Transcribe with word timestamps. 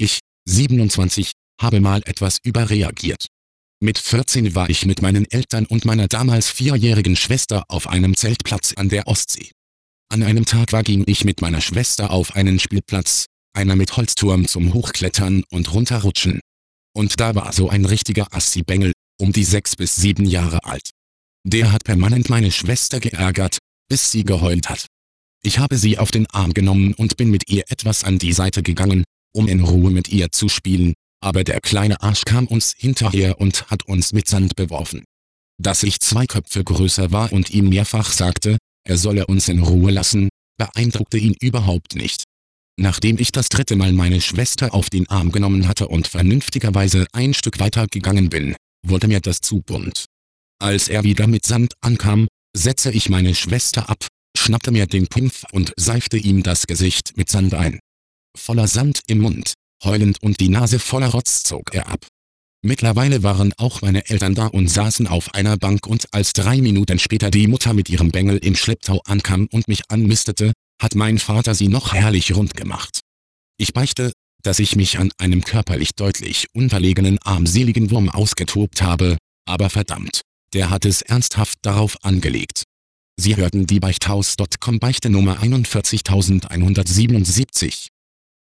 Ich, 0.00 0.20
27, 0.48 1.32
habe 1.60 1.80
mal 1.80 2.00
etwas 2.06 2.38
überreagiert. 2.42 3.26
Mit 3.82 3.98
14 3.98 4.54
war 4.54 4.70
ich 4.70 4.86
mit 4.86 5.02
meinen 5.02 5.30
Eltern 5.30 5.66
und 5.66 5.84
meiner 5.84 6.08
damals 6.08 6.48
vierjährigen 6.48 7.16
Schwester 7.16 7.64
auf 7.68 7.86
einem 7.86 8.16
Zeltplatz 8.16 8.72
an 8.78 8.88
der 8.88 9.06
Ostsee. 9.08 9.50
An 10.08 10.22
einem 10.22 10.46
Tag 10.46 10.72
war 10.72 10.84
ging 10.84 11.04
ich 11.06 11.26
mit 11.26 11.42
meiner 11.42 11.60
Schwester 11.60 12.12
auf 12.12 12.34
einen 12.34 12.58
Spielplatz, 12.58 13.26
einer 13.52 13.76
mit 13.76 13.94
Holzturm 13.94 14.48
zum 14.48 14.72
Hochklettern 14.72 15.44
und 15.50 15.70
runterrutschen. 15.74 16.40
Und 16.94 17.20
da 17.20 17.34
war 17.34 17.52
so 17.52 17.68
ein 17.68 17.84
richtiger 17.84 18.34
Assi-Bengel, 18.34 18.92
um 19.20 19.32
die 19.32 19.44
sechs 19.44 19.76
bis 19.76 19.96
sieben 19.96 20.24
Jahre 20.24 20.64
alt. 20.64 20.92
Der 21.44 21.72
hat 21.72 21.84
permanent 21.84 22.30
meine 22.30 22.52
Schwester 22.52 23.00
geärgert, 23.00 23.58
bis 23.90 24.10
sie 24.10 24.24
geheult 24.24 24.70
hat. 24.70 24.86
Ich 25.42 25.58
habe 25.58 25.76
sie 25.76 25.98
auf 25.98 26.10
den 26.10 26.26
Arm 26.30 26.54
genommen 26.54 26.94
und 26.94 27.18
bin 27.18 27.30
mit 27.30 27.50
ihr 27.50 27.64
etwas 27.68 28.02
an 28.04 28.18
die 28.18 28.32
Seite 28.32 28.62
gegangen, 28.62 29.04
um 29.32 29.48
in 29.48 29.60
Ruhe 29.60 29.90
mit 29.90 30.08
ihr 30.08 30.32
zu 30.32 30.48
spielen, 30.48 30.94
aber 31.22 31.44
der 31.44 31.60
kleine 31.60 32.02
Arsch 32.02 32.22
kam 32.24 32.46
uns 32.46 32.74
hinterher 32.76 33.40
und 33.40 33.70
hat 33.70 33.86
uns 33.86 34.12
mit 34.12 34.28
Sand 34.28 34.56
beworfen. 34.56 35.04
Dass 35.60 35.82
ich 35.82 36.00
zwei 36.00 36.26
Köpfe 36.26 36.64
größer 36.64 37.12
war 37.12 37.32
und 37.32 37.50
ihm 37.50 37.68
mehrfach 37.68 38.12
sagte, 38.12 38.56
er 38.84 38.96
solle 38.96 39.26
uns 39.26 39.48
in 39.48 39.60
Ruhe 39.60 39.90
lassen, 39.90 40.30
beeindruckte 40.58 41.18
ihn 41.18 41.34
überhaupt 41.40 41.94
nicht. 41.94 42.24
Nachdem 42.78 43.18
ich 43.18 43.30
das 43.30 43.50
dritte 43.50 43.76
Mal 43.76 43.92
meine 43.92 44.22
Schwester 44.22 44.72
auf 44.72 44.88
den 44.88 45.08
Arm 45.08 45.32
genommen 45.32 45.68
hatte 45.68 45.88
und 45.88 46.06
vernünftigerweise 46.08 47.06
ein 47.12 47.34
Stück 47.34 47.60
weiter 47.60 47.86
gegangen 47.86 48.30
bin, 48.30 48.56
wurde 48.86 49.06
mir 49.06 49.20
das 49.20 49.40
zu 49.40 49.60
bunt. 49.60 50.06
Als 50.58 50.88
er 50.88 51.04
wieder 51.04 51.26
mit 51.26 51.44
Sand 51.44 51.74
ankam, 51.82 52.26
setzte 52.56 52.90
ich 52.90 53.10
meine 53.10 53.34
Schwester 53.34 53.90
ab, 53.90 54.06
schnappte 54.36 54.70
mir 54.70 54.86
den 54.86 55.08
Pimpf 55.08 55.44
und 55.52 55.72
seifte 55.76 56.16
ihm 56.16 56.42
das 56.42 56.66
Gesicht 56.66 57.16
mit 57.16 57.28
Sand 57.28 57.52
ein. 57.54 57.80
Voller 58.36 58.68
Sand 58.68 59.00
im 59.06 59.20
Mund, 59.20 59.54
heulend 59.84 60.22
und 60.22 60.40
die 60.40 60.48
Nase 60.48 60.78
voller 60.78 61.08
Rotz 61.08 61.42
zog 61.42 61.74
er 61.74 61.88
ab. 61.88 62.06
Mittlerweile 62.62 63.22
waren 63.22 63.54
auch 63.56 63.80
meine 63.80 64.10
Eltern 64.10 64.34
da 64.34 64.46
und 64.46 64.68
saßen 64.68 65.06
auf 65.06 65.34
einer 65.34 65.56
Bank 65.56 65.86
und 65.86 66.12
als 66.12 66.34
drei 66.34 66.60
Minuten 66.60 66.98
später 66.98 67.30
die 67.30 67.46
Mutter 67.46 67.72
mit 67.72 67.88
ihrem 67.88 68.10
Bengel 68.10 68.36
im 68.38 68.54
Schlepptau 68.54 69.00
ankam 69.06 69.48
und 69.50 69.66
mich 69.66 69.82
anmistete, 69.88 70.52
hat 70.80 70.94
mein 70.94 71.18
Vater 71.18 71.54
sie 71.54 71.68
noch 71.68 71.94
herrlich 71.94 72.34
rund 72.34 72.54
gemacht. 72.54 73.00
Ich 73.56 73.72
beichte, 73.72 74.12
dass 74.42 74.58
ich 74.58 74.76
mich 74.76 74.98
an 74.98 75.10
einem 75.18 75.42
körperlich 75.42 75.94
deutlich 75.94 76.48
unterlegenen 76.52 77.18
armseligen 77.22 77.90
Wurm 77.90 78.10
ausgetobt 78.10 78.82
habe, 78.82 79.16
aber 79.46 79.70
verdammt, 79.70 80.20
der 80.52 80.70
hat 80.70 80.84
es 80.84 81.02
ernsthaft 81.02 81.58
darauf 81.62 82.04
angelegt. 82.04 82.64
Sie 83.18 83.36
hörten 83.36 83.66
die 83.66 83.80
Beichthaus.com 83.80 84.78
Beichte 84.78 85.10
Nummer 85.10 85.42
41177. 85.42 87.88